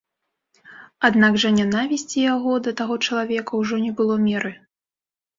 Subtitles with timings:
[1.09, 4.51] Аднак жа нянавісці яго да таго чалавека ўжо не было меры.